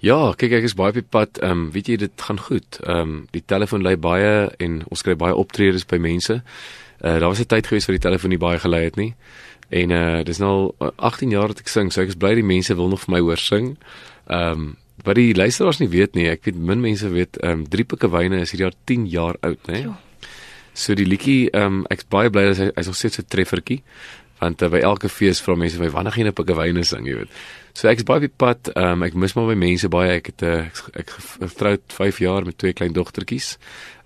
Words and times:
Ja, 0.00 0.32
kyk 0.32 0.54
ek 0.56 0.64
is 0.64 0.74
baie 0.78 0.94
op 0.94 0.96
die 0.96 1.04
pad. 1.04 1.38
Ehm 1.44 1.50
um, 1.50 1.64
weet 1.74 1.90
jy 1.92 1.96
dit 2.00 2.22
gaan 2.24 2.40
goed. 2.40 2.78
Ehm 2.86 3.00
um, 3.00 3.16
die 3.36 3.42
telefoon 3.44 3.84
lei 3.84 3.96
baie 4.00 4.48
en 4.56 4.80
ons 4.88 5.02
kry 5.04 5.12
baie 5.16 5.36
optredes 5.36 5.84
by 5.84 5.98
mense. 6.00 6.40
Uh 7.04 7.18
daar 7.20 7.28
was 7.28 7.40
'n 7.40 7.52
tyd 7.52 7.66
gewees 7.66 7.86
waar 7.86 7.98
die 7.98 8.08
telefoon 8.08 8.30
nie 8.30 8.40
baie 8.40 8.58
gelei 8.58 8.84
het 8.84 8.96
nie. 8.96 9.14
En 9.68 9.90
uh 9.90 10.22
dis 10.24 10.38
nou 10.38 10.72
al 10.78 10.92
18 10.96 11.30
jaar 11.30 11.48
dat 11.48 11.60
ek 11.60 11.68
sing, 11.68 11.92
so 11.92 12.00
ek 12.00 12.08
is 12.08 12.16
bly 12.16 12.34
die 12.34 12.42
mense 12.44 12.74
wil 12.74 12.88
nog 12.88 13.00
vir 13.00 13.12
my 13.12 13.20
hoor 13.20 13.36
sing. 13.36 13.76
Ehm 14.26 14.52
um, 14.52 14.76
wat 15.04 15.14
die 15.14 15.34
luisteraars 15.34 15.78
nie 15.80 15.88
weet 15.88 16.14
nie, 16.14 16.28
ek 16.28 16.44
weet 16.44 16.56
min 16.56 16.80
mense 16.80 17.08
weet 17.08 17.36
ehm 17.36 17.50
um, 17.50 17.68
drie 17.68 17.84
pikkewyne 17.84 18.40
is 18.40 18.50
hierdie 18.50 18.64
jaar 18.64 18.78
10 18.84 19.06
jaar 19.06 19.36
oud, 19.40 19.58
né? 19.68 19.82
Ja. 19.82 20.00
So 20.72 20.94
die 20.94 21.06
liedjie 21.06 21.50
ehm 21.50 21.64
um, 21.64 21.86
ek's 21.90 22.08
baie 22.08 22.30
bly 22.30 22.44
dat 22.44 22.56
hy 22.56 22.70
hy's 22.74 22.86
nog 22.86 22.96
steeds 22.96 23.18
'n 23.18 23.28
treffertjie 23.28 23.82
want 24.40 24.62
uh, 24.62 24.68
by 24.68 24.78
elke 24.80 25.08
fees 25.08 25.40
vra 25.44 25.54
mense 25.56 25.78
my 25.78 25.88
wanneer 25.90 26.12
gaan 26.12 26.24
jy 26.24 26.30
'n 26.30 26.34
pikkewyne 26.34 26.84
sing, 26.84 27.06
jy 27.06 27.14
weet. 27.14 27.28
So 27.74 27.88
ek 27.88 27.98
is 27.98 28.04
baie 28.04 28.16
op 28.16 28.22
die 28.26 28.36
pad, 28.36 28.68
ehm 28.74 28.92
um, 28.92 29.02
ek 29.02 29.14
mis 29.14 29.34
maar 29.36 29.46
my 29.46 29.54
mense 29.54 29.88
baie. 29.88 30.16
Ek 30.16 30.26
het 30.26 30.42
uh, 30.42 30.64
ek, 30.66 30.76
ek 30.94 31.10
getroud 31.40 31.80
5 31.88 32.18
jaar 32.20 32.44
met 32.44 32.58
twee 32.58 32.72
klein 32.72 32.92
dogtertjies. 32.92 33.58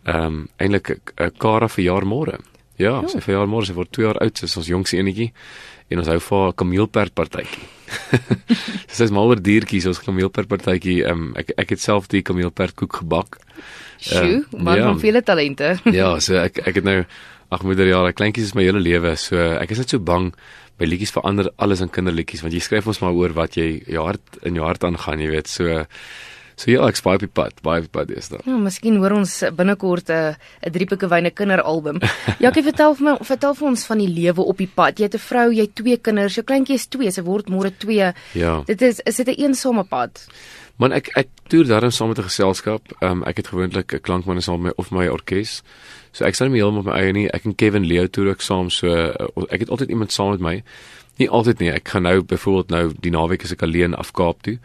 Ehm 0.07 0.25
um, 0.27 0.49
eintlik 0.59 1.13
'n 1.21 1.31
Kara 1.39 1.69
verjaar 1.69 2.05
môre. 2.05 2.39
Ja, 2.77 3.01
Jo. 3.03 3.09
sy 3.09 3.21
verjaar 3.21 3.47
môre, 3.47 3.67
sy 3.67 3.73
word 3.73 3.93
2 3.93 4.03
jaar 4.03 4.19
oud, 4.21 4.37
sy 4.39 4.45
is 4.45 4.57
ons 4.57 4.67
jongste 4.67 4.97
enetjie 4.99 5.33
en 5.91 5.99
ons 5.99 6.09
hou 6.09 6.19
vir 6.19 6.39
haar 6.39 6.49
'n 6.49 6.57
kameelperd 6.57 7.15
partytjie. 7.15 7.63
Sy 8.89 9.05
is 9.05 9.11
mal 9.11 9.29
oor 9.29 9.41
diertjies, 9.41 9.87
ons 9.87 9.99
kameelperd 10.03 10.49
partytjie. 10.49 11.05
Ehm 11.05 11.13
um, 11.29 11.33
ek 11.37 11.53
ek 11.57 11.71
het 11.71 11.81
self 11.81 12.09
die 12.09 12.23
kameelperd 12.23 12.75
koek 12.75 12.97
gebak. 13.03 13.39
Sjoe, 14.01 14.45
Ehm, 14.45 14.63
man 14.65 14.77
ja. 14.77 14.85
van 14.91 15.01
vele 15.01 15.23
talente. 15.23 15.79
Ja, 15.93 16.19
so 16.21 16.35
ek 16.37 16.59
ek 16.67 16.75
het 16.75 16.85
nou 16.85 17.05
ag 17.53 17.65
moeder 17.67 17.89
ja, 17.89 18.03
kleintjies 18.13 18.53
is 18.53 18.55
my 18.55 18.65
hele 18.67 18.83
lewe. 18.83 19.17
So 19.21 19.37
ek 19.59 19.75
is 19.75 19.83
net 19.83 19.95
so 19.95 19.99
bang 19.99 20.33
by 20.79 20.89
liedjies 20.89 21.15
verander 21.15 21.51
alles 21.63 21.83
in 21.85 21.93
kinderliedjies 21.93 22.43
want 22.43 22.55
jy 22.57 22.63
skryf 22.65 22.89
ons 22.91 23.01
maar 23.03 23.15
oor 23.15 23.35
wat 23.37 23.59
jy 23.59 23.69
jou 23.87 24.07
hart 24.07 24.41
in 24.43 24.59
jou 24.59 24.65
hart 24.67 24.85
aangaan, 24.87 25.23
jy 25.23 25.31
weet. 25.37 25.51
So 25.51 25.85
so 26.57 26.71
ja, 26.71 26.89
ek's 26.89 27.03
baie 27.03 27.19
op 27.19 27.25
die 27.25 27.31
pad, 27.33 27.61
baie 27.63 27.83
op 27.83 27.87
die 27.89 27.95
pad 27.95 28.11
is 28.11 28.29
daar. 28.29 28.43
Ja, 28.47 28.57
miskien 28.57 28.97
hoor 29.03 29.17
ons 29.19 29.43
binnekort 29.57 30.11
'n 30.11 30.37
'n 30.67 30.73
driepikkewyne 30.73 31.31
kinderalbum. 31.31 32.01
Jackie, 32.43 32.63
vertel 32.63 32.95
vir 32.95 33.05
my, 33.05 33.17
vertel 33.21 33.55
vir 33.55 33.69
ons 33.69 33.87
van 33.87 33.99
die 33.99 34.09
lewe 34.09 34.43
op 34.43 34.59
die 34.59 34.71
pad. 34.75 34.99
Jy 34.99 35.05
het 35.05 35.15
'n 35.15 35.19
vrou, 35.19 35.53
jy 35.53 35.63
het 35.63 35.75
twee 35.75 35.97
kinders. 35.97 36.35
Jou 36.35 36.45
kleintjie 36.45 36.75
is 36.75 36.87
2, 36.87 37.11
sy 37.11 37.23
word 37.23 37.49
môre 37.49 37.71
2. 37.71 38.13
Ja. 38.35 38.63
Dit 38.67 38.83
is 38.83 39.01
is 39.05 39.17
dit 39.17 39.29
'n 39.29 39.41
eensame 39.43 39.85
pad? 39.85 40.27
Man 40.77 40.93
ek 40.93 41.13
ek 41.15 41.29
toer 41.49 41.69
daarom 41.71 41.91
saam 41.91 42.09
met 42.09 42.19
'n 42.19 42.31
geselskap. 42.31 42.83
Ehm 43.01 43.11
um, 43.11 43.23
ek 43.25 43.37
het 43.37 43.47
gewoonlik 43.47 43.95
'n 43.95 44.01
klankman 44.01 44.43
saam 44.43 44.63
met 44.63 44.73
my 44.73 44.73
of 44.77 44.91
my 44.91 45.07
orkes. 45.07 45.63
So 46.13 46.25
ek 46.25 46.35
staan 46.35 46.51
nie 46.51 46.61
heeltemal 46.61 46.87
op 46.87 46.87
my 46.87 46.99
eie 47.01 47.13
nie. 47.13 47.29
Ek 47.31 47.45
en 47.45 47.55
Kevin 47.55 47.87
Leo 47.87 48.07
toer 48.07 48.29
ook 48.29 48.41
saam. 48.41 48.71
So 48.71 48.87
uh, 48.87 49.45
ek 49.51 49.61
het 49.61 49.71
altyd 49.71 49.89
iemand 49.89 50.13
saam 50.13 50.31
met 50.31 50.41
my. 50.41 50.63
Nie 51.19 51.31
altyd 51.31 51.59
nie. 51.59 51.71
Ek 51.71 51.89
gaan 51.89 52.03
nou 52.03 52.23
byvoorbeeld 52.23 52.71
nou 52.71 52.93
die 53.01 53.11
naweek 53.11 53.45
as 53.45 53.53
ek 53.53 53.63
alleen 53.63 53.95
af 53.95 54.13
Kaap 54.13 54.43
toe. 54.43 54.59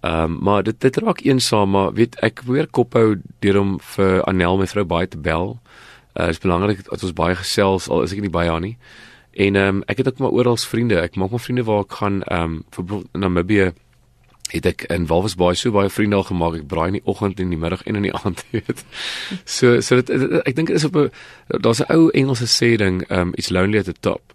Ehm 0.00 0.22
um, 0.22 0.38
maar 0.42 0.62
dit 0.62 0.80
dit 0.80 0.96
raak 0.96 1.20
eensaam, 1.20 1.70
maar 1.70 1.92
weet 1.92 2.16
ek 2.22 2.42
probeer 2.44 2.66
kophou 2.70 3.20
deur 3.38 3.60
om 3.60 3.78
vir 3.96 4.22
Anel 4.30 4.58
my 4.58 4.66
vrou 4.66 4.84
baie 4.84 5.08
te 5.08 5.18
bel. 5.18 5.58
Uh 6.14 6.26
dit 6.26 6.36
is 6.36 6.38
belangrik 6.38 6.84
dat 6.84 7.02
ons 7.02 7.12
baie 7.12 7.34
gesels 7.34 7.88
al 7.88 8.02
is 8.02 8.12
ek 8.12 8.20
nie 8.20 8.30
by 8.30 8.46
haar 8.46 8.60
nie. 8.60 8.76
En 9.32 9.56
ehm 9.56 9.76
um, 9.76 9.82
ek 9.86 9.96
het 9.96 10.08
ook 10.08 10.18
maar 10.18 10.30
oral 10.30 10.56
vriende. 10.56 11.00
Ek 11.00 11.16
maak 11.16 11.30
maar 11.30 11.40
vriende 11.40 11.64
waar 11.64 11.82
ek 11.82 11.92
gaan 11.92 12.22
ehm 12.22 12.42
um, 12.42 12.64
vir 12.70 13.02
Namibië 13.12 13.72
het 14.48 14.66
ek 14.66 14.82
in 14.82 15.06
Walvis 15.06 15.34
Bay 15.36 15.54
so 15.54 15.70
baie 15.74 15.90
vriende 15.90 16.16
al 16.16 16.24
gemaak. 16.24 16.54
Ek 16.60 16.66
braai 16.68 16.88
in 16.92 16.98
die 17.00 17.04
oggend 17.04 17.40
en 17.40 17.52
die 17.52 17.58
middag 17.58 17.82
en 17.84 17.98
in 18.00 18.06
die 18.08 18.14
aand, 18.20 18.44
weet. 18.50 18.84
So 19.44 19.80
so 19.80 20.00
dit, 20.00 20.06
dit 20.06 20.40
ek 20.44 20.56
dink 20.56 20.72
dit 20.72 20.76
is 20.76 20.86
op 20.88 20.96
'n 20.96 21.10
daar's 21.60 21.82
'n 21.82 21.92
ou 21.92 22.10
Engelse 22.10 22.46
sê 22.46 22.76
ding, 22.76 23.02
um 23.10 23.32
it's 23.34 23.50
lonely 23.50 23.78
at 23.78 23.84
the 23.84 23.94
top. 24.00 24.34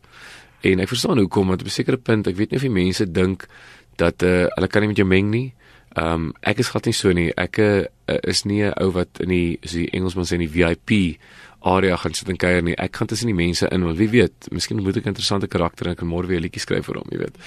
En 0.61 0.79
ek 0.79 0.87
verstaan 0.87 1.17
hoekom 1.17 1.47
want 1.47 1.61
op 1.61 1.67
'n 1.67 1.79
sekere 1.79 1.97
punt, 1.97 2.27
ek 2.27 2.35
weet 2.35 2.51
nie 2.51 2.57
of 2.57 2.67
die 2.67 2.77
mense 2.83 3.11
dink 3.11 3.47
dat 3.95 4.23
uh, 4.23 4.47
hulle 4.55 4.67
kan 4.67 4.81
nie 4.81 4.87
met 4.87 4.97
jou 4.97 5.07
meng 5.07 5.29
nie. 5.29 5.53
Um 5.95 6.31
ek 6.41 6.59
is 6.59 6.69
glad 6.73 6.85
nie 6.85 6.93
so 6.93 7.11
nie. 7.13 7.29
Ek 7.37 7.59
uh, 7.59 7.85
is 8.23 8.43
nie 8.45 8.63
'n 8.63 8.73
ou 8.81 8.91
wat 8.91 9.19
in 9.19 9.29
die 9.29 9.59
so 9.61 9.77
die 9.77 9.91
Engelsman 9.93 10.25
sê 10.25 10.33
in 10.33 10.47
die 10.47 10.55
VIP 10.55 11.19
area 11.63 11.95
gaan 11.95 12.13
sit 12.13 12.29
en 12.29 12.37
kuier 12.37 12.63
nie. 12.63 12.75
Ek 12.75 12.95
gaan 12.95 13.07
tussen 13.07 13.29
die 13.31 13.37
mense 13.37 13.67
in 13.71 13.85
want 13.85 13.97
wie 13.97 14.09
weet, 14.09 14.49
miskien 14.51 14.81
moet 14.83 14.97
ek 14.97 15.05
'n 15.05 15.13
interessante 15.13 15.47
karakter 15.47 15.87
en 15.87 15.95
kan 15.95 16.07
môre 16.07 16.27
weer 16.27 16.39
'n 16.39 16.43
liedjie 16.43 16.61
skryf 16.61 16.85
vir 16.85 16.95
hom, 16.95 17.07
jy 17.11 17.17
weet. 17.17 17.37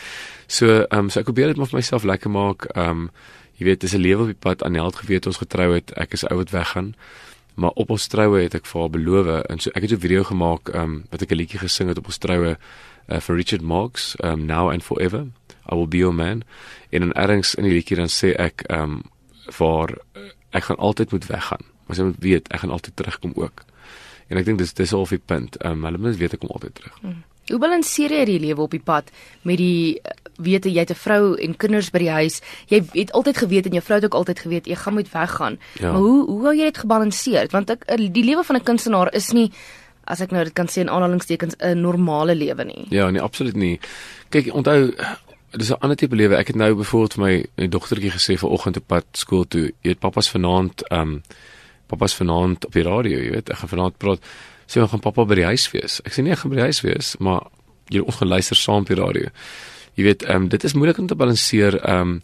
So, 0.46 0.66
ehm 0.66 0.98
um, 0.98 1.10
so 1.10 1.20
ek 1.20 1.26
probeer 1.26 1.48
dit 1.48 1.56
maar 1.56 1.66
vir 1.66 1.78
myself 1.78 2.04
lekker 2.04 2.30
maak. 2.30 2.66
Ehm 2.74 2.90
um, 2.90 3.10
jy 3.58 3.64
weet, 3.64 3.80
dis 3.80 3.94
'n 3.94 4.00
lewe 4.00 4.22
op 4.22 4.26
die 4.26 4.40
pad. 4.40 4.62
Anel 4.62 4.86
het 4.86 4.96
geweet 4.96 5.26
ons 5.26 5.36
getrou 5.36 5.74
het. 5.74 5.92
Ek 5.96 6.12
is 6.12 6.24
ou 6.24 6.36
wat 6.36 6.50
weggaan. 6.50 6.94
Maar 7.54 7.70
op 7.70 7.90
ons 7.90 8.06
troue 8.06 8.42
het 8.42 8.54
ek 8.54 8.66
vir 8.66 8.80
haar 8.80 8.90
beloof 8.90 9.44
en 9.48 9.58
so 9.58 9.70
ek 9.74 9.82
het 9.82 9.92
'n 9.92 10.00
video 10.00 10.22
gemaak 10.24 10.68
ehm 10.68 10.82
um, 10.82 11.04
wat 11.10 11.22
ek 11.22 11.30
'n 11.30 11.36
liedjie 11.36 11.58
gesing 11.58 11.88
het 11.88 11.98
op 11.98 12.06
ons 12.06 12.18
troue 12.18 12.56
uh, 13.08 13.20
vir 13.20 13.36
Richard 13.36 13.62
Marx, 13.62 14.16
ehm 14.16 14.32
um, 14.32 14.46
Now 14.46 14.70
and 14.70 14.82
Forever. 14.82 15.26
I 15.72 15.74
will 15.74 15.88
be 15.88 15.98
your 15.98 16.14
man. 16.14 16.42
En 16.90 17.02
in 17.02 17.12
ergens 17.12 17.54
in 17.54 17.64
die 17.64 17.72
liedjie 17.72 17.96
dan 17.96 18.12
sê 18.12 18.34
ek 18.34 18.66
ehm 18.68 18.82
um, 18.82 19.02
vir 19.46 19.94
uh, 19.94 20.28
ek 20.50 20.64
gaan 20.64 20.76
altyd 20.82 21.12
moet 21.12 21.26
weggaan. 21.26 21.64
Maar 21.86 21.96
sy 21.96 22.02
moet 22.02 22.20
weet 22.22 22.48
ek 22.48 22.60
gaan 22.60 22.74
altyd 22.74 22.96
terugkom 22.96 23.32
ook. 23.34 23.64
En 24.28 24.40
ek 24.40 24.44
dink 24.44 24.58
dis 24.58 24.74
dis 24.74 24.92
al 24.92 25.06
die 25.06 25.22
punt. 25.22 25.56
Ehm 25.62 25.78
um, 25.78 25.88
hulle 25.88 26.02
moet 26.02 26.18
weet 26.18 26.36
ek 26.36 26.42
kom 26.44 26.54
altyd 26.54 26.74
terug. 26.74 27.00
Hoe 27.46 27.62
balanseer 27.62 28.10
jy 28.10 28.24
die 28.26 28.40
lewe 28.42 28.64
op 28.64 28.72
die 28.74 28.82
pad 28.82 29.12
met 29.46 29.60
die 29.60 30.00
eh, 30.02 30.16
wete 30.42 30.70
jy 30.72 30.82
het 30.82 30.90
'n 30.90 30.98
vrou 30.98 31.34
en 31.34 31.56
kinders 31.56 31.90
by 31.90 31.98
die 31.98 32.10
huis. 32.10 32.40
Jy 32.66 32.82
het 32.92 33.12
altyd 33.12 33.36
geweet 33.36 33.66
en 33.66 33.72
jou 33.72 33.82
vrou 33.82 33.98
het 34.00 34.04
ook 34.04 34.18
altyd 34.18 34.38
geweet 34.38 34.66
jy 34.66 34.74
gaan 34.74 34.94
moet 34.94 35.12
weggaan. 35.12 35.58
Ja. 35.78 35.92
Maar 35.92 36.00
hoe 36.00 36.26
hoe 36.26 36.42
hou 36.44 36.54
jy 36.54 36.64
dit 36.64 36.78
gebalanseerd? 36.78 37.52
Want 37.52 37.70
ek 37.70 37.84
eh, 37.86 38.10
die 38.12 38.24
lewe 38.24 38.44
van 38.44 38.56
'n 38.56 38.62
kunstenaar 38.62 39.14
is 39.14 39.32
nie 39.32 39.52
as 40.04 40.20
ek 40.20 40.30
nou 40.30 40.44
dit 40.44 40.52
kan 40.52 40.66
sê 40.66 40.80
in 40.80 40.90
aanhalingstekens 40.90 41.56
'n 41.58 41.80
normale 41.80 42.34
lewe 42.34 42.64
nie. 42.64 42.86
Ja, 42.90 43.10
nee, 43.10 43.22
absoluut 43.22 43.56
nie. 43.56 43.80
Kyk, 44.28 44.54
onthou 44.54 44.94
dis 45.56 45.70
'n 45.70 45.80
ander 45.80 45.96
tipe 45.96 46.16
lewe. 46.16 46.36
Ek 46.36 46.46
het 46.46 46.56
nou 46.56 46.74
byvoorbeeld 46.74 47.14
vir 47.14 47.22
my, 47.24 47.44
my 47.56 47.68
dogtertjie 47.68 48.10
gesê 48.10 48.38
vanoggend 48.38 48.76
op 48.76 48.86
pad 48.86 49.04
skool 49.12 49.44
toe. 49.44 49.72
Jy 49.82 49.90
weet 49.90 49.98
papa's 49.98 50.28
vanaand 50.28 50.82
ehm 50.90 51.00
um, 51.00 51.22
papa's 51.86 52.14
vanaand 52.14 52.66
op 52.66 52.72
die 52.72 52.82
radio, 52.82 53.18
jy 53.18 53.30
weet, 53.30 53.50
ek 53.50 53.56
gaan 53.56 53.68
vanaand 53.68 53.98
praat. 53.98 54.20
Sê 54.66 54.80
ons 54.82 54.90
gaan 54.90 55.00
pappa 55.00 55.24
by 55.24 55.34
die 55.34 55.44
huis 55.44 55.70
wees. 55.70 56.00
Ek 56.04 56.12
sê 56.12 56.22
nee, 56.22 56.32
ek 56.32 56.38
gaan 56.38 56.50
by 56.50 56.56
die 56.56 56.66
huis 56.66 56.80
wees, 56.82 57.14
maar 57.22 57.46
jy 57.94 58.02
ons 58.02 58.16
gaan 58.16 58.28
luister 58.28 58.56
saam 58.56 58.82
op 58.82 58.90
die 58.90 58.98
radio. 58.98 59.30
Jy 59.94 60.04
weet, 60.04 60.22
ehm 60.26 60.42
um, 60.42 60.48
dit 60.48 60.64
is 60.64 60.74
moeilik 60.74 60.98
om 60.98 61.06
te 61.06 61.14
balanseer. 61.14 61.78
Ehm 61.84 62.00
um, 62.00 62.20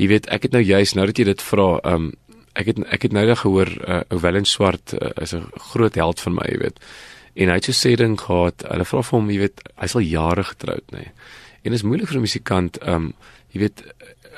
jy 0.00 0.06
weet, 0.08 0.26
ek 0.26 0.42
het 0.42 0.52
nou 0.52 0.62
juist 0.62 0.94
nou 0.94 1.06
dat 1.06 1.18
jy 1.18 1.24
dit 1.24 1.42
vra, 1.42 1.68
ehm 1.84 1.94
um, 1.94 2.12
ek 2.54 2.66
het 2.66 2.78
ek 2.90 3.02
het 3.02 3.12
nou 3.12 3.26
net 3.26 3.38
gehoor 3.38 3.68
uh, 3.88 4.00
Owen 4.10 4.44
Swart 4.44 4.94
uh, 4.94 5.10
is 5.22 5.34
'n 5.34 5.50
groot 5.72 5.94
held 5.94 6.20
van 6.20 6.34
my, 6.34 6.46
jy 6.48 6.58
weet. 6.58 6.80
En 7.34 7.48
hy 7.48 7.54
het 7.54 7.64
so 7.64 7.72
sê 7.72 7.94
ding 7.96 8.20
gehad. 8.20 8.64
Hulle 8.70 8.84
vra 8.84 9.02
vir 9.02 9.18
hom, 9.18 9.30
jy 9.30 9.38
weet, 9.38 9.62
hy's 9.76 9.94
al 9.94 10.00
jare 10.00 10.44
getroud, 10.44 10.86
nê. 10.92 10.98
Nee. 10.98 11.12
En 11.62 11.70
dit 11.70 11.78
is 11.78 11.82
moeilik 11.82 12.08
vir 12.08 12.16
'n 12.16 12.20
musikant, 12.20 12.78
um, 12.88 13.12
jy 13.52 13.60
weet 13.60 13.84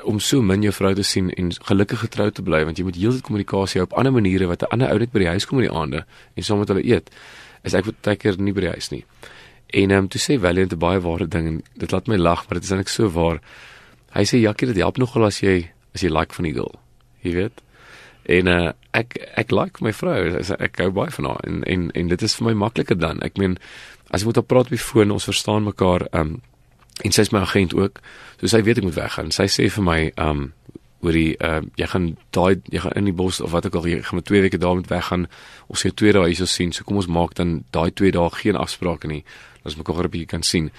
om 0.04 0.18
so 0.20 0.42
min 0.42 0.62
jou 0.62 0.72
vrou 0.72 0.94
te 0.94 1.02
sien 1.02 1.30
en 1.30 1.52
gelukkig 1.52 1.98
getroud 1.98 2.34
te 2.34 2.42
bly 2.42 2.64
want 2.64 2.78
jy 2.78 2.84
moet 2.84 2.98
heeltyd 2.98 3.22
kommunikasie 3.22 3.80
hou 3.80 3.86
op 3.86 3.98
ander 3.98 4.12
maniere 4.12 4.46
wat 4.46 4.62
'n 4.62 4.72
ander 4.74 4.90
ou 4.90 4.98
net 4.98 5.12
by 5.12 5.18
die 5.18 5.28
huis 5.28 5.46
kom 5.46 5.58
in 5.58 5.68
die 5.68 5.76
aande 5.80 6.04
en 6.34 6.42
saam 6.42 6.58
met 6.58 6.68
hulle 6.68 6.84
eet. 6.84 7.10
Is 7.62 7.74
ek 7.74 7.84
baie 8.02 8.16
keer 8.16 8.36
nie 8.38 8.52
by 8.52 8.60
die 8.60 8.74
huis 8.74 8.90
nie. 8.90 9.04
En 9.72 9.90
ehm 9.90 9.98
um, 9.98 10.08
toe 10.08 10.20
sê 10.20 10.40
Valiant 10.40 10.72
'n 10.72 10.78
baie 10.78 11.00
ware 11.00 11.26
ding 11.26 11.46
en 11.46 11.62
dit 11.76 11.90
laat 11.90 12.06
my 12.08 12.16
lag, 12.16 12.48
maar 12.48 12.60
dit 12.60 12.64
is 12.64 12.70
eintlik 12.70 12.88
so 12.88 13.08
waar. 13.08 13.40
Hy 14.12 14.24
sê 14.24 14.40
Jakkie, 14.40 14.66
dit 14.66 14.76
help 14.76 14.98
nogal 14.98 15.24
as 15.24 15.40
jy 15.40 15.70
as 15.94 16.02
jy 16.02 16.08
like 16.08 16.34
van 16.34 16.44
die 16.44 16.52
girl. 16.52 16.74
Jy 17.22 17.32
weet. 17.32 17.62
En 18.24 18.46
uh, 18.46 18.72
ek 18.92 19.16
ek 19.36 19.50
like 19.50 19.82
my 19.82 19.92
vrou. 19.92 20.36
Ek, 20.58 20.78
hou 20.78 20.90
baie 20.90 21.10
van 21.10 21.24
haar 21.24 21.40
en 21.44 21.62
en 21.64 21.90
en 21.90 22.08
dit 22.08 22.22
is 22.22 22.34
vir 22.34 22.46
my 22.46 22.52
makliker 22.52 22.98
dan. 22.98 23.22
Ek 23.22 23.38
meen 23.38 23.58
as 24.10 24.22
ek 24.22 24.26
moet 24.26 24.36
op 24.36 24.48
praat 24.48 24.64
op 24.64 24.76
die 24.76 24.78
foon, 24.78 25.10
ons 25.10 25.24
verstaan 25.24 25.64
mekaar 25.64 26.08
ehm 26.12 26.20
um, 26.20 26.40
en 27.02 27.14
sy 27.14 27.26
is 27.26 27.32
my 27.34 27.42
agent 27.42 27.74
ook. 27.74 28.00
So 28.40 28.50
sy 28.50 28.62
weet 28.62 28.82
ek 28.82 28.88
moet 28.88 28.98
weggaan. 28.98 29.30
Sy 29.34 29.48
sê 29.50 29.68
vir 29.70 29.86
my 29.86 30.00
ehm 30.10 30.28
um, 30.30 30.50
oor 31.02 31.16
die 31.18 31.34
ehm 31.34 31.66
uh, 31.66 31.70
jy 31.80 31.86
gaan 31.90 32.08
daai 32.30 32.62
jy 32.70 32.82
gaan 32.84 32.98
in 33.00 33.08
die 33.10 33.16
bos 33.18 33.40
of 33.42 33.50
wat 33.50 33.66
ook 33.66 33.80
al 33.80 33.88
jy 33.90 34.02
gaan 34.06 34.20
met 34.20 34.28
2 34.30 34.42
weke 34.46 34.58
daar 34.62 34.78
met 34.78 34.90
weggaan. 34.90 35.26
Ons 35.66 35.82
sê 35.82 35.90
twee 35.90 36.12
dae 36.14 36.28
hierso 36.30 36.46
sien. 36.46 36.72
So 36.72 36.84
kom 36.84 37.00
ons 37.02 37.10
maak 37.10 37.34
dan 37.34 37.64
daai 37.74 37.90
2 37.90 38.12
dae 38.14 38.30
geen 38.38 38.56
afsprake 38.56 39.10
nie. 39.10 39.24
Ons 39.64 39.76
mekaar 39.76 40.04
'n 40.04 40.10
bietjie 40.10 40.30
kan 40.30 40.42
sien. 40.42 40.70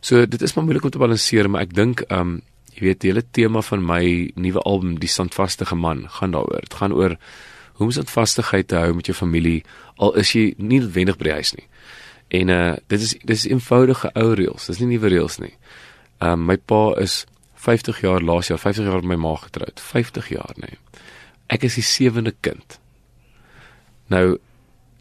So 0.00 0.26
dit 0.26 0.42
is 0.42 0.54
maar 0.54 0.64
moeilik 0.64 0.84
om 0.84 0.90
te 0.90 0.98
balanseer, 0.98 1.50
maar 1.50 1.62
ek 1.62 1.74
dink 1.74 2.00
ehm 2.08 2.20
um, 2.20 2.42
jy 2.76 2.80
weet 2.80 3.00
die 3.00 3.10
hele 3.10 3.24
tema 3.32 3.62
van 3.62 3.84
my 3.84 4.30
nuwe 4.34 4.60
album 4.60 4.98
Die 4.98 5.08
Standvaste 5.08 5.64
Man 5.74 6.08
gaan 6.08 6.30
daaroor. 6.30 6.60
Dit 6.60 6.74
gaan 6.74 6.92
oor 6.92 7.16
hoe 7.76 7.86
om 7.86 7.90
standvastigheid 7.92 8.68
te 8.68 8.76
hou 8.76 8.94
met 8.94 9.06
jou 9.06 9.16
familie 9.16 9.64
al 9.96 10.14
is 10.20 10.32
jy 10.32 10.54
nie 10.58 10.80
noodwendig 10.80 11.16
by 11.16 11.24
die 11.24 11.32
huis 11.32 11.52
nie. 11.56 11.66
En 12.28 12.48
uh 12.48 12.74
dit 12.86 13.00
is 13.00 13.14
dis 13.22 13.46
eenvoudige 13.46 14.10
ou 14.14 14.32
reëls. 14.34 14.66
Dis 14.66 14.82
nie 14.82 14.96
nuwe 14.96 15.12
reëls 15.12 15.38
nie. 15.42 15.54
Ehm 16.18 16.32
um, 16.32 16.46
my 16.50 16.56
pa 16.56 16.94
is 17.02 17.24
50 17.66 18.00
jaar 18.00 18.22
laas 18.22 18.48
jaar, 18.48 18.58
50 18.58 18.84
jaar 18.84 19.02
met 19.04 19.16
my 19.16 19.20
ma 19.28 19.34
getroud. 19.36 19.80
50 19.80 20.28
jaar 20.28 20.54
nê. 20.56 20.70
Nee. 20.70 21.04
Ek 21.46 21.62
is 21.62 21.78
die 21.78 21.86
sewende 21.86 22.34
kind. 22.40 22.78
Nou 24.12 24.38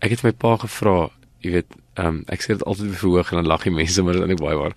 ek 0.06 0.14
het 0.14 0.24
my 0.26 0.32
pa 0.38 0.56
gevra, 0.62 1.10
jy 1.42 1.58
weet, 1.58 1.78
ehm 1.96 2.08
um, 2.08 2.24
ek 2.30 2.44
sê 2.44 2.54
dit 2.54 2.66
altyd 2.66 2.92
weer 2.92 3.02
verhoog 3.02 3.32
en 3.32 3.42
dan 3.42 3.50
lag 3.50 3.64
die 3.64 3.74
mense, 3.74 4.02
maar 4.04 4.14
dit 4.14 4.22
is 4.22 4.28
eintlik 4.28 4.44
baie 4.44 4.60
waar. 4.60 4.76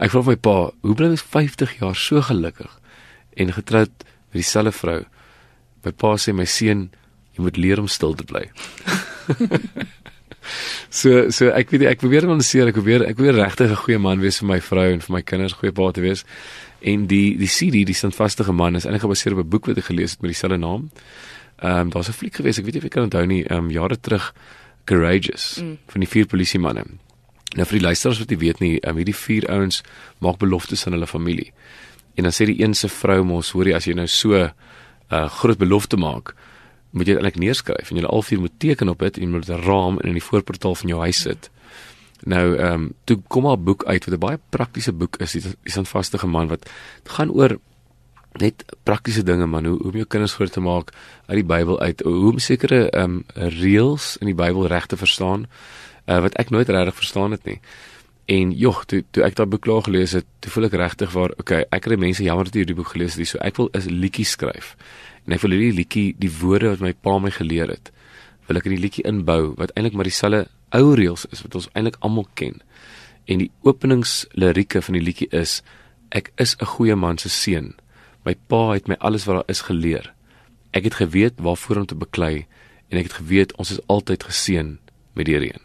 Ek 0.00 0.12
vra 0.12 0.22
my 0.26 0.36
pa, 0.36 0.56
hoe 0.86 0.94
bly 0.96 1.10
mens 1.12 1.24
50 1.26 1.78
jaar 1.80 1.96
so 1.96 2.22
gelukkig 2.24 2.76
en 3.36 3.52
getroud 3.52 3.92
met 4.04 4.38
dieselfde 4.38 4.72
vrou? 4.72 5.00
My 5.84 5.92
pa 5.92 6.14
sê 6.20 6.34
my 6.36 6.46
seun, 6.48 6.90
jy 7.36 7.44
moet 7.44 7.58
leer 7.60 7.80
om 7.80 7.88
stil 7.88 8.14
te 8.14 8.26
bly. 8.28 8.46
so 10.90 11.30
so 11.30 11.48
ek 11.48 11.70
weet 11.70 11.82
ek 11.82 11.98
probeer 11.98 12.26
balanseer, 12.26 12.68
ek 12.68 12.74
probeer 12.74 13.06
ek 13.08 13.16
probeer 13.16 13.34
regtig 13.34 13.70
'n 13.70 13.82
goeie 13.84 13.98
man 13.98 14.20
wees 14.20 14.38
vir 14.38 14.48
my 14.48 14.60
vrou 14.60 14.92
en 14.92 15.00
vir 15.00 15.12
my 15.12 15.22
kinders, 15.22 15.52
goeie 15.52 15.72
pa 15.72 15.90
te 15.92 16.00
wees. 16.00 16.24
En 16.80 17.06
die 17.06 17.36
die 17.36 17.48
CD, 17.48 17.84
die 17.84 17.94
standvaste 17.94 18.52
man 18.52 18.76
is 18.76 18.84
eintlik 18.84 19.02
gebaseer 19.02 19.32
op 19.32 19.44
'n 19.44 19.48
boek 19.48 19.66
wat 19.66 19.78
ek 19.78 19.84
gelees 19.84 20.12
het 20.12 20.22
met 20.22 20.30
dieselfde 20.32 20.58
naam. 20.58 20.90
Ehm 21.62 21.80
um, 21.80 21.90
daar's 21.90 22.08
'n 22.08 22.12
fliek 22.12 22.34
gewees, 22.34 22.58
ek 22.58 22.64
weet 22.64 22.74
nie 22.74 22.82
of 22.82 22.88
jy 22.88 22.94
kan 22.94 23.02
onthou 23.02 23.26
nie, 23.26 23.44
ehm 23.44 23.64
um, 23.64 23.70
jare 23.70 24.00
terug 24.00 24.34
Courageous 24.84 25.60
mm. 25.62 25.78
van 25.86 26.00
die 26.00 26.08
vier 26.08 26.26
polisie 26.26 26.60
manne. 26.60 26.84
Nou 27.56 27.66
vir 27.66 27.78
die 27.78 27.86
luisteraars 27.86 28.18
wat 28.18 28.30
nie 28.30 28.38
weet 28.38 28.60
nie, 28.60 28.78
um, 28.86 28.96
hierdie 28.96 29.16
vier 29.16 29.46
ouens 29.50 29.82
maak 30.18 30.38
beloftes 30.38 30.86
aan 30.86 30.92
hulle 30.92 31.06
familie. 31.06 31.52
En 32.14 32.22
dan 32.22 32.32
sê 32.32 32.46
die 32.46 32.62
een 32.62 32.74
se 32.74 32.88
vrou 32.88 33.24
mos, 33.24 33.50
hoorie 33.50 33.74
as 33.74 33.86
jy 33.86 33.94
nou 33.94 34.06
so 34.06 34.34
'n 34.34 34.52
uh, 35.10 35.28
groot 35.28 35.58
belofte 35.58 35.96
maak, 35.96 36.34
moet 36.90 37.06
jy 37.06 37.14
dit 37.14 37.22
eintlik 37.22 37.38
neerskryf 37.42 37.90
en 37.90 37.96
jy 37.96 38.04
al 38.04 38.22
vier 38.22 38.40
moet 38.40 38.58
teken 38.58 38.88
op 38.88 38.98
dit 38.98 39.18
en 39.18 39.30
moet 39.30 39.48
'n 39.48 39.62
raam 39.62 40.00
in 40.00 40.12
die 40.12 40.22
voorportaal 40.22 40.74
van 40.74 40.88
jou 40.88 41.00
huis 41.00 41.20
sit. 41.20 41.50
Nou 42.22 42.56
ehm 42.56 42.72
um, 42.72 42.92
toe 43.04 43.20
kom 43.28 43.46
haar 43.46 43.58
boek 43.58 43.84
uit 43.84 44.04
wat 44.04 44.14
'n 44.14 44.18
baie 44.18 44.38
praktiese 44.50 44.92
boek 44.92 45.16
is. 45.16 45.32
Dit 45.32 45.56
is 45.62 45.76
'n 45.78 45.84
vaste 45.84 46.26
man 46.26 46.48
wat 46.48 46.70
gaan 47.04 47.30
oor 47.30 47.58
net 48.38 48.64
praktiese 48.82 49.22
dinge 49.22 49.46
man 49.46 49.64
hoe 49.64 49.78
om 49.82 49.90
jou 49.90 50.04
kinders 50.04 50.34
groot 50.34 50.52
te 50.52 50.60
maak 50.60 50.92
uit 51.26 51.36
die 51.40 51.44
Bybel 51.44 51.80
uit 51.80 52.00
hoe 52.00 52.32
om 52.32 52.38
sekere 52.38 52.90
ehm 52.90 53.04
um, 53.04 53.24
reëls 53.34 54.16
in 54.20 54.26
die 54.26 54.34
Bybel 54.34 54.66
reg 54.66 54.86
te 54.86 54.96
verstaan 54.96 55.46
uh, 56.06 56.20
wat 56.20 56.34
ek 56.34 56.50
nooit 56.50 56.68
regtig 56.68 56.94
verstaan 56.94 57.30
het 57.30 57.44
nie. 57.44 57.60
En 58.30 58.52
jog, 58.52 58.84
toe 58.84 59.02
toe 59.10 59.24
ek 59.26 59.34
daai 59.34 59.48
boek 59.50 59.64
klaar 59.66 59.82
gelees 59.82 60.12
het, 60.14 60.26
toe 60.38 60.52
voel 60.54 60.68
ek 60.68 60.76
regtig 60.78 61.12
waar 61.12 61.32
okay, 61.42 61.64
ek 61.70 61.88
het 61.88 61.96
die 61.96 62.04
mense 62.04 62.22
jammer 62.22 62.46
dat 62.46 62.54
jy 62.54 62.62
hierdie 62.62 62.78
boek 62.78 62.92
gelees 62.94 63.16
het, 63.18 63.26
so 63.26 63.38
ek 63.42 63.56
wil 63.58 63.70
'n 63.74 63.90
liedjie 63.90 64.24
skryf. 64.24 64.76
En 65.26 65.36
ek 65.36 65.42
wil 65.44 65.56
hierdie 65.56 65.76
liedjie, 65.76 66.06
die 66.18 66.32
woorde 66.40 66.72
wat 66.74 66.84
my 66.84 66.92
pa 66.92 67.18
my 67.18 67.30
geleer 67.34 67.68
het, 67.68 67.90
wil 68.46 68.58
ek 68.58 68.66
in 68.66 68.76
die 68.76 68.82
liedjie 68.82 69.06
inbou 69.06 69.54
wat 69.58 69.74
eintlik 69.76 69.94
maar 69.98 70.08
dieselfde 70.08 70.46
ou 70.76 70.94
reëls 70.98 71.26
is 71.30 71.42
wat 71.44 71.54
ons 71.58 71.68
eintlik 71.74 71.98
almal 72.06 72.26
ken. 72.38 72.60
En 73.30 73.42
die 73.42 73.50
openingslirieke 73.66 74.82
van 74.82 74.98
die 74.98 75.04
liedjie 75.04 75.28
is 75.36 75.60
ek 76.10 76.32
is 76.36 76.56
'n 76.58 76.72
goeie 76.74 76.96
man 76.96 77.18
se 77.18 77.28
seun. 77.28 77.74
My 78.24 78.34
pa 78.34 78.72
het 78.72 78.88
my 78.88 78.96
alles 78.98 79.24
wat 79.24 79.36
daar 79.36 79.50
is 79.50 79.62
geleer. 79.68 80.12
Ek 80.72 80.84
het 80.84 80.94
geweet 80.94 81.34
waarvoor 81.38 81.76
om 81.76 81.86
te 81.86 81.94
beklei 81.94 82.46
en 82.88 82.98
ek 82.98 83.04
het 83.04 83.20
geweet 83.22 83.56
ons 83.56 83.70
is 83.70 83.86
altyd 83.86 84.22
geseën 84.24 84.78
met 85.14 85.26
die 85.26 85.38
reën. 85.38 85.62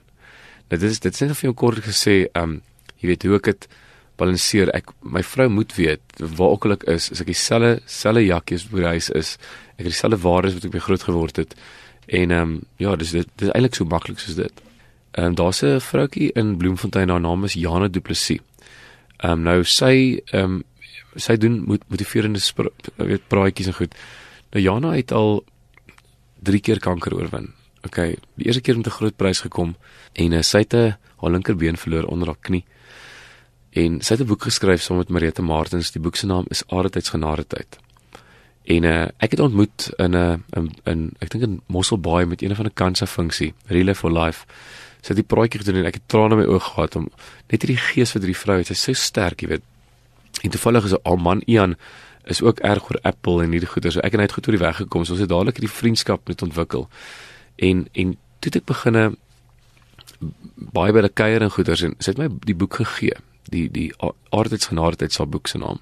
Nou 0.70 0.80
dit 0.80 0.92
is 0.92 1.00
dit 1.00 1.20
net 1.22 1.38
vir 1.38 1.50
jou 1.50 1.54
kort 1.54 1.84
gesê, 1.86 2.28
ehm 2.34 2.44
um, 2.44 2.62
jy 2.98 3.08
weet 3.08 3.24
hoe 3.24 3.36
ek 3.36 3.44
dit 3.44 3.68
balanseer. 4.18 4.72
Ek 4.76 4.92
my 5.02 5.24
vrou 5.24 5.48
moet 5.50 5.74
weet 5.76 6.02
waar 6.20 6.56
ook 6.56 6.66
al 6.66 6.76
ek 6.78 6.84
is, 6.96 7.10
is 7.12 7.22
ek 7.22 7.32
dieselfde 7.32 7.80
selfe 7.86 8.26
jakkies 8.26 8.68
by 8.72 8.84
die 8.84 8.94
huis 8.96 9.10
is. 9.10 9.36
Ek 9.76 9.86
het 9.86 9.94
dieselfde 9.94 10.22
waardes 10.24 10.58
wat 10.58 10.66
ek 10.66 10.76
by 10.76 10.84
groot 10.88 11.04
geword 11.04 11.42
het. 11.42 11.56
En 12.08 12.32
ehm 12.32 12.42
um, 12.42 12.62
ja, 12.78 12.96
dis 12.96 13.12
dit 13.12 13.30
dis 13.42 13.52
eintlik 13.52 13.76
so 13.76 13.86
maklik 13.86 14.20
soos 14.20 14.36
dit. 14.36 14.62
Ehm 15.16 15.26
um, 15.34 15.36
daar's 15.36 15.64
'n 15.64 15.80
vroutjie 15.80 16.32
in 16.34 16.58
Bloemfontein, 16.58 17.10
haar 17.10 17.22
naam 17.22 17.44
is 17.44 17.54
Jana 17.54 17.88
Du 17.88 18.00
Plessis. 18.00 18.40
Ehm 19.18 19.32
um, 19.32 19.42
nou 19.42 19.64
sy 19.64 20.22
ehm 20.32 20.44
um, 20.44 20.64
sy 21.16 21.38
doen 21.38 21.64
moet 21.66 21.84
motiverende 21.88 22.40
weet 22.96 23.28
praatjies 23.28 23.68
en 23.68 23.74
goed. 23.74 23.96
Nou 24.52 24.64
Jana 24.64 24.92
het 24.92 25.12
al 25.12 25.44
3 26.44 26.60
keer 26.60 26.80
kanker 26.80 27.16
oorwin. 27.16 27.54
Okay, 27.86 28.18
die 28.36 28.46
eerste 28.46 28.62
keer 28.62 28.78
met 28.78 28.88
'n 28.88 28.98
groot 29.00 29.16
prys 29.16 29.40
gekom 29.40 29.76
en 30.14 30.32
uh, 30.32 30.42
sy 30.42 30.58
het 30.58 30.74
'n 30.74 30.96
haar 31.22 31.32
linkerbeen 31.32 31.78
verloor 31.78 32.04
onder 32.04 32.28
haar 32.28 32.42
knie. 32.42 32.66
En 33.76 34.00
sy 34.02 34.16
het 34.16 34.24
'n 34.24 34.28
boek 34.32 34.48
geskryf 34.48 34.82
saam 34.82 34.98
met 34.98 35.10
Marita 35.10 35.42
Martins. 35.42 35.92
Die 35.92 36.02
boek 36.02 36.16
se 36.16 36.26
naam 36.26 36.46
is 36.48 36.64
Aardheidsgenadigheid. 36.68 37.78
En 38.64 38.84
uh, 38.84 39.08
ek 39.18 39.32
het 39.32 39.40
ontmoet 39.40 39.92
in 39.98 40.12
'n 40.12 40.16
uh, 40.16 40.38
in, 40.56 40.72
in 40.84 41.12
ek 41.20 41.30
dink 41.30 41.44
in 41.44 41.62
Mosselbaai 41.68 42.26
met 42.26 42.42
een 42.42 42.56
van 42.56 42.66
'n 42.66 42.74
kansa 42.74 43.06
funksie, 43.06 43.54
Relay 43.68 43.96
for 43.96 44.12
Life 44.12 44.46
sy 45.06 45.14
het 45.14 45.22
die 45.22 45.30
praatjie 45.30 45.62
gedoen 45.62 45.84
en 45.84 45.88
ek 45.92 46.00
het 46.00 46.08
trane 46.10 46.34
in 46.34 46.42
my 46.42 46.46
oë 46.50 46.64
gehad 46.66 46.96
om 46.98 47.06
net 47.52 47.62
hierdie 47.62 47.78
gees 47.78 48.16
wat 48.16 48.24
hierdie 48.26 48.40
vrou 48.40 48.58
het, 48.58 48.72
sy's 48.72 48.86
so 48.88 48.98
sterk, 48.98 49.44
jy 49.44 49.52
weet. 49.54 49.66
En 50.42 50.54
toevallig 50.56 50.88
is 50.90 50.96
al 51.06 51.20
man 51.22 51.44
Ian 51.46 51.76
is 52.26 52.42
ook 52.42 52.64
erg 52.66 52.88
oor 52.90 52.98
Apple 53.06 53.44
en 53.44 53.54
hierdie 53.54 53.70
goeie. 53.70 53.92
So 53.94 54.02
ek 54.02 54.18
en 54.18 54.24
hy 54.24 54.26
het 54.26 54.34
goed 54.34 54.50
oor 54.50 54.58
die 54.58 54.64
weg 54.64 54.80
gekom. 54.82 55.06
So 55.06 55.14
ons 55.14 55.22
het 55.22 55.30
dadelik 55.30 55.60
hierdie 55.60 55.76
vriendskap 55.76 56.26
net 56.32 56.42
ontwikkel. 56.42 56.88
En 57.62 57.86
en 57.94 58.16
toe 58.42 58.50
het 58.50 58.58
ek 58.64 58.66
begine 58.72 59.04
baie 60.74 60.96
by 60.96 61.06
die 61.06 61.14
kuier 61.14 61.46
en 61.46 61.54
goeders 61.54 61.86
en 61.86 61.94
sy 62.02 62.16
het 62.16 62.22
my 62.24 62.32
die 62.50 62.58
boek 62.58 62.82
gegee. 62.82 63.14
Die 63.52 63.72
die 63.72 63.92
aardheidsgenadigheid 64.30 65.14
sal 65.14 65.28
boek 65.28 65.48
se 65.48 65.58
naam. 65.58 65.82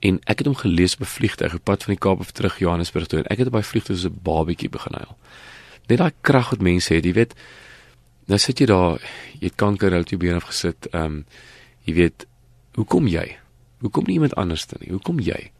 En 0.00 0.20
ek 0.24 0.38
het 0.38 0.46
hom 0.46 0.56
gelees 0.56 0.94
op 0.94 1.00
'n 1.00 1.14
vliegtuig 1.16 1.54
op 1.54 1.64
pad 1.64 1.82
van 1.82 1.94
die 1.94 2.00
Kaap 2.00 2.20
af 2.20 2.30
terug 2.30 2.58
Johannesburg 2.58 3.06
toe 3.06 3.18
en 3.18 3.26
ek 3.26 3.38
het 3.38 3.46
op 3.46 3.52
daai 3.52 3.64
vliegtuig 3.64 3.98
so 3.98 4.08
'n 4.08 4.20
babietjie 4.22 4.68
begin 4.68 4.94
huil. 4.94 5.16
Net 5.88 5.98
daai 5.98 6.12
krag 6.20 6.50
wat 6.50 6.60
mense 6.60 6.94
het, 6.94 7.04
jy 7.04 7.12
weet, 7.12 7.34
Nou 8.30 8.38
sit 8.38 8.60
jy 8.62 8.68
daar, 8.70 9.00
jy 9.40 9.48
het 9.48 9.56
kanker 9.58 9.94
uit 9.96 10.12
jou 10.12 10.18
been 10.22 10.38
af 10.38 10.50
gesit. 10.52 10.86
Ehm 10.92 11.04
um, 11.04 11.22
jy 11.88 11.94
weet, 11.96 12.26
hoekom 12.78 13.08
jy? 13.10 13.24
Hoekom 13.80 14.06
nie 14.06 14.20
iemand 14.20 14.36
anders 14.38 14.66
dan 14.70 14.78
nie? 14.84 14.92
Hoekom 14.92 15.18
jy? 15.24 15.50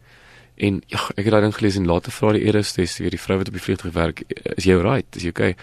En 0.60 0.82
ja, 0.92 1.00
ek 1.16 1.24
het 1.24 1.32
daai 1.34 1.42
ding 1.46 1.56
gelees 1.56 1.78
en 1.80 1.88
later 1.88 2.12
vra 2.14 2.34
die 2.36 2.52
dis 2.52 2.98
weer 3.00 3.10
die 3.10 3.18
vrou 3.18 3.38
wat 3.40 3.48
op 3.48 3.56
die 3.56 3.62
vliegtuig 3.64 3.94
werk, 3.96 4.22
is 4.54 4.68
jy 4.68 4.76
right? 4.78 5.16
Is 5.16 5.24
jy 5.26 5.32
okay? 5.34 5.56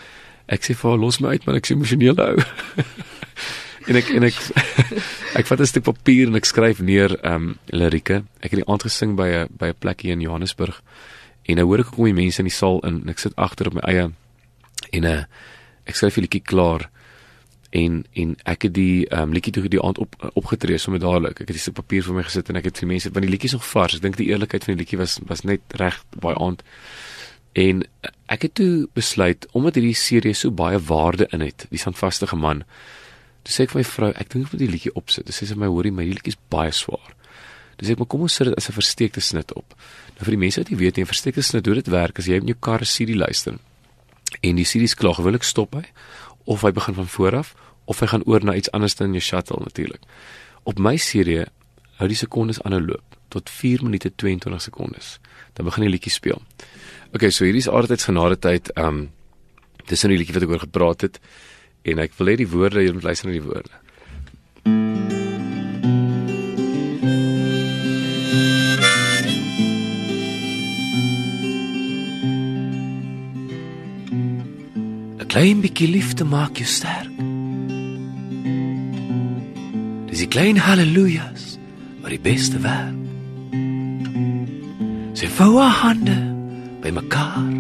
Ek 0.48 0.66
sê 0.66 0.76
vir 0.76 0.90
haar 0.90 1.00
los 1.00 1.22
my 1.22 1.38
uit, 1.38 1.46
man, 1.46 1.56
ek 1.56 1.70
is 1.70 1.76
emosioneel 1.78 2.18
nou. 2.18 2.34
en 3.88 4.00
ek 4.00 4.10
en 4.16 4.28
ek 4.28 4.38
ek 5.40 5.48
vat 5.50 5.62
'n 5.62 5.70
stuk 5.70 5.84
papier 5.88 6.28
en 6.28 6.36
ek 6.36 6.46
skryf 6.46 6.80
neer 6.80 7.16
ehm 7.22 7.36
um, 7.36 7.58
lirieke. 7.72 8.24
Ek 8.42 8.52
het 8.52 8.60
die 8.62 8.68
aand 8.68 8.84
gesing 8.84 9.16
by 9.16 9.28
'n 9.28 9.48
by 9.50 9.72
'n 9.72 9.80
plekkie 9.80 10.12
in 10.12 10.22
Johannesburg. 10.22 10.82
En 11.48 11.56
nou 11.56 11.66
hoor 11.66 11.80
ek 11.80 11.86
hoe 11.92 11.96
kom 11.96 12.06
die 12.06 12.22
mense 12.24 12.40
in 12.40 12.50
die 12.50 12.60
saal 12.62 12.80
in 12.84 13.02
en 13.02 13.10
ek 13.10 13.20
sit 13.20 13.36
agter 13.36 13.68
op 13.68 13.74
my 13.74 13.84
eie 13.88 14.12
en 14.92 15.04
'n 15.04 15.06
uh, 15.06 15.24
ek 15.86 15.96
skryf 15.96 16.18
'n 16.18 16.22
liedjie 16.22 16.44
klaar 16.44 16.90
en 17.70 18.06
en 18.14 18.36
ek 18.46 18.62
het 18.62 18.74
die 18.74 19.08
ehm 19.08 19.22
um, 19.22 19.34
liedjie 19.34 19.54
toe 19.54 19.68
die 19.68 19.82
aand 19.82 19.98
op 19.98 20.16
opgetree 20.34 20.78
sommer 20.78 21.00
dadelik. 21.00 21.42
Ek 21.42 21.48
het 21.48 21.58
dis 21.58 21.70
papier 21.74 22.04
vir 22.04 22.14
my 22.14 22.24
gesit 22.24 22.50
en 22.50 22.56
ek 22.56 22.66
het 22.72 22.78
vir 22.78 22.88
mense 22.88 23.12
want 23.12 23.26
die 23.26 23.32
liedjie 23.32 23.50
is 23.52 23.58
nog 23.58 23.68
vars. 23.68 23.96
Ek 23.96 24.02
dink 24.02 24.18
die 24.18 24.30
eerlikheid 24.32 24.64
van 24.64 24.76
die 24.76 24.84
liedjie 24.84 25.00
was 25.00 25.20
was 25.28 25.44
net 25.44 25.62
reg 25.76 26.04
baie 26.20 26.36
aand. 26.36 26.64
En 27.58 27.84
ek 28.28 28.42
het 28.42 28.54
toe 28.60 28.88
besluit 28.94 29.48
omdat 29.52 29.76
hierdie 29.76 29.98
serie 29.98 30.34
so 30.34 30.52
baie 30.52 30.80
waarde 30.80 31.28
in 31.32 31.42
het, 31.42 31.66
die 31.70 31.80
standvaste 31.82 32.36
man. 32.36 32.64
Toe 33.48 33.56
sê 33.56 33.64
ek 33.64 33.72
vir 33.72 33.80
my 33.80 33.88
vrou, 33.88 34.08
ek 34.12 34.32
dink 34.34 34.44
ek 34.44 34.54
moet 34.54 34.60
die 34.60 34.68
liedjie 34.68 34.92
opsit. 35.00 35.24
Dis 35.30 35.38
sê 35.40 35.46
sy 35.48 35.56
my 35.56 35.70
hoorie, 35.72 35.94
my 35.96 36.04
liedjie 36.04 36.34
is 36.34 36.40
baie 36.52 36.74
swaar. 36.76 37.14
Dis 37.80 37.94
ek 37.94 38.02
maar 38.02 38.10
kom 38.12 38.26
ons 38.26 38.34
sit 38.36 38.50
dit 38.50 38.58
as 38.60 38.68
'n 38.68 38.76
versteekte 38.76 39.22
snit 39.24 39.54
op. 39.56 39.72
Nou 40.18 40.26
vir 40.28 40.36
die 40.36 40.44
mense 40.44 40.60
wat 40.60 40.70
nie 40.70 40.80
weet 40.82 40.98
nie, 40.98 41.06
'n 41.06 41.14
versteekte 41.14 41.42
snit 41.42 41.66
hoe 41.66 41.76
dit 41.76 41.88
werk 41.88 42.20
as 42.20 42.26
jy 42.28 42.36
in 42.36 42.48
jou 42.52 42.58
kar 42.60 42.82
'n 42.82 42.92
CD 42.92 43.16
luister. 43.16 43.56
En 44.44 44.56
die 44.56 44.66
CD 44.66 44.90
se 44.90 44.96
klaar 44.96 45.16
gewillig 45.16 45.46
stop 45.46 45.76
hy 45.76 45.86
of 46.46 46.62
hy 46.62 46.72
begin 46.72 46.96
van 46.96 47.08
voor 47.08 47.36
af 47.36 47.56
of 47.86 48.00
hy 48.00 48.08
gaan 48.08 48.24
oor 48.26 48.44
na 48.44 48.54
iets 48.54 48.72
anders 48.72 49.00
in 49.00 49.14
jou 49.14 49.22
shuttle 49.22 49.64
natuurlik. 49.64 50.02
Op 50.66 50.80
my 50.80 50.98
serie 50.98 51.46
hou 52.00 52.08
die 52.08 52.18
sekondes 52.18 52.62
aanhou 52.62 52.82
loop 52.82 53.16
tot 53.30 53.50
4 53.50 53.84
minute 53.84 54.12
22 54.16 54.62
sekondes. 54.62 55.20
Dan 55.54 55.66
begin 55.66 55.84
die 55.84 55.92
liedjie 55.92 56.12
speel. 56.12 56.42
Okay, 57.14 57.30
so 57.30 57.46
hierdie 57.46 57.64
is 57.64 57.70
aardtyds 57.70 58.04
genade 58.04 58.40
tyd. 58.40 58.78
Um 58.78 59.12
dis 59.86 60.04
'n 60.04 60.10
liedjie 60.10 60.34
wat 60.34 60.44
ek 60.44 60.50
oor 60.50 60.60
gepraat 60.60 61.02
het 61.02 61.20
en 61.88 62.04
ek 62.04 62.16
wil 62.20 62.34
hê 62.34 62.40
die 62.44 62.52
woorde 62.52 62.84
jy 62.84 62.96
moet 62.96 63.08
luister 63.08 63.30
na 63.30 63.38
die 63.38 63.46
woorde. 63.48 63.76
Klein 75.38 75.60
bietjie 75.62 75.86
liefde 75.92 76.26
maak 76.26 76.58
jou 76.58 76.66
sterk. 76.66 77.12
Dis 80.10 80.24
die 80.24 80.30
klein 80.34 80.58
halelujas 80.58 81.60
wat 82.02 82.10
die 82.10 82.24
beste 82.26 82.58
werk. 82.64 82.98
Sy 85.14 85.30
vou 85.38 85.52
haar 85.60 85.78
hande 85.84 86.18
by 86.82 86.96
mekaar. 86.98 87.54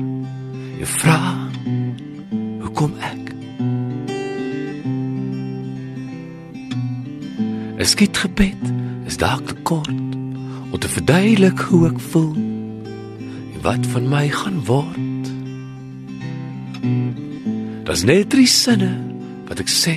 Jy 0.81 0.89
vra, 0.95 1.21
hoe 2.63 2.73
kom 2.81 2.97
ek? 2.97 3.26
Es 7.77 7.93
skiet 7.93 8.17
gebed, 8.17 8.63
is 9.05 9.19
dalk 9.21 9.45
te 9.45 9.55
kort 9.61 9.89
om 10.71 10.79
te 10.81 10.89
verduidelik 10.89 11.59
hoe 11.69 11.83
ek 11.91 11.99
voel. 12.09 12.33
En 13.53 13.59
wat 13.61 13.85
van 13.93 14.07
my 14.09 14.25
gaan 14.33 14.57
word. 14.65 15.29
Daar's 17.85 18.03
net 18.03 18.31
drie 18.33 18.49
sinne 18.49 18.89
wat 19.47 19.61
ek 19.63 19.69
sê 19.71 19.95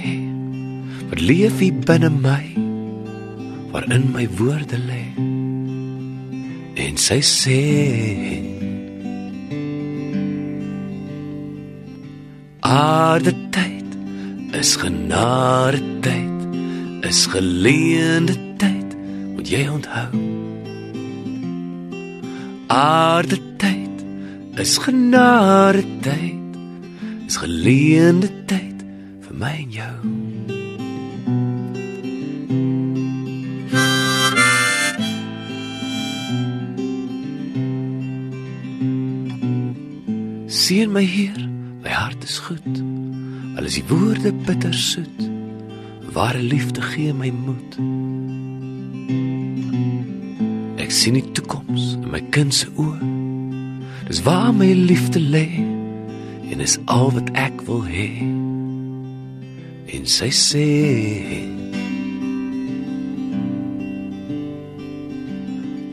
wat 1.11 1.23
leef 1.25 1.57
hier 1.59 1.75
binne 1.89 2.11
my 2.13 2.43
waarin 3.73 4.11
my 4.13 4.27
woorde 4.39 4.79
lê. 4.79 5.05
En 6.85 7.01
sy 7.01 7.19
sê 7.25 7.61
Aarde 12.61 13.33
tyd 13.57 13.97
is 14.61 14.77
genade 14.79 15.81
tyd 16.05 16.40
is 17.01 17.27
geleende 17.27 18.35
tyd, 18.57 18.97
moet 19.35 19.49
jy 19.49 19.65
onthou. 19.69 20.09
Aarde 22.67 23.39
tyd 23.57 24.05
is 24.61 24.77
genade 24.79 25.85
tyd, 26.05 26.59
is 27.27 27.39
geleende 27.41 28.29
tyd 28.51 28.85
vir 29.25 29.39
my 29.41 29.55
en 29.63 29.73
jou. 29.73 29.95
Sien 40.51 40.93
my 40.93 41.03
hier, 41.03 41.49
my 41.83 41.91
hart 41.91 42.23
is 42.25 42.39
goed. 42.45 42.85
Al 43.57 43.67
is 43.67 43.81
die 43.81 43.87
woorde 43.89 44.35
bitter 44.47 44.75
soet 44.75 45.30
Ware 46.21 46.43
liefde 46.43 46.83
gee 46.83 47.13
my 47.17 47.31
moed. 47.33 47.77
Ek 50.85 50.93
sien 50.93 51.17
die 51.17 51.25
toekoms 51.33 51.95
in 51.97 52.11
my 52.13 52.21
kind 52.37 52.53
se 52.53 52.67
oë. 52.77 53.09
Dis 54.11 54.21
waar 54.27 54.51
my 54.53 54.69
liefde 54.77 55.17
lê 55.17 55.47
en 56.53 56.61
is 56.61 56.77
al 56.93 57.09
wat 57.17 57.31
ek 57.41 57.65
wil 57.65 57.81
hê. 57.89 58.11
En 59.97 60.05
sy 60.17 60.29
sê 60.29 60.67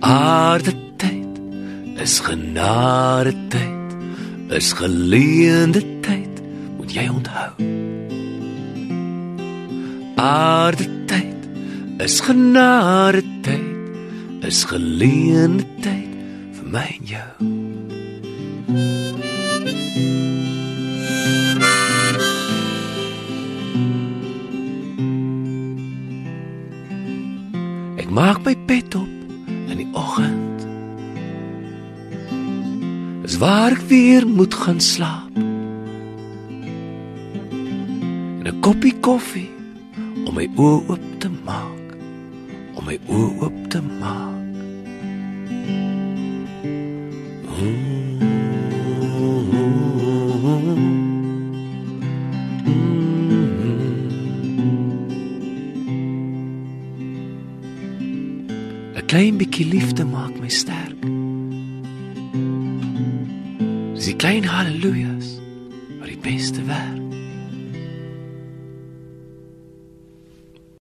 Aarde 0.03 0.75
tyd 0.99 1.39
is 2.03 2.19
genade 2.27 3.31
tyd 3.55 4.59
is 4.59 4.75
geleende 4.75 5.87
tyd 6.03 6.43
moet 6.75 6.99
jy 6.99 7.07
onthou 7.15 7.67
Aarde 10.17 11.05
tyd 11.05 11.41
is 11.97 12.19
genade 12.19 13.21
tyd 13.41 14.45
is 14.49 14.63
geleende 14.65 15.65
tyd 15.85 16.13
vir 16.57 16.69
my 16.73 16.85
en 16.95 17.03
jou 17.05 17.29
Ek 28.01 28.09
maak 28.09 28.41
my 28.41 28.55
bed 28.65 28.97
op 28.97 29.13
in 29.69 29.77
die 29.83 29.89
oggend. 29.93 30.65
Dis 33.21 33.37
waar 33.37 33.77
ek 33.77 33.85
weer 33.91 34.25
moet 34.25 34.57
gaan 34.65 34.81
slaap. 34.81 35.37
'n 38.47 38.59
koppie 38.65 38.95
koffie 39.03 39.56
om 40.37 40.43
my 40.43 40.49
oë 40.61 40.81
oop 40.93 41.05
te 41.17 41.29
maak, 41.47 41.93
om 42.77 42.85
my 42.85 42.93
oë 43.09 43.29
oop 43.41 43.55
te 43.73 43.79
maak. 43.81 44.35
klein 59.07 59.37
bietjie 59.39 59.63
liefde 59.71 60.03
maak 60.03 60.35
my 60.43 60.49
sterk. 60.51 60.99
Dis 63.95 64.11
die 64.11 64.17
klein 64.19 64.43
haleluja's 64.43 65.37
wat 65.97 66.11
die 66.11 66.21
beste 66.27 66.67
werk. 66.67 67.06